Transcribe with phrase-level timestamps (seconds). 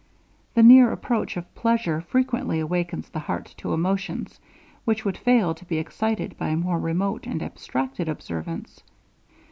[0.55, 4.39] The near approach of pleasure frequently awakens the heart to emotions,
[4.83, 8.81] which would fail to be excited by a more remote and abstracted observance.